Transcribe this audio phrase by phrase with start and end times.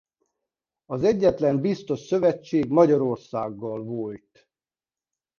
[0.85, 4.49] Az egyetlen biztos szövetség Magyarországgal volt.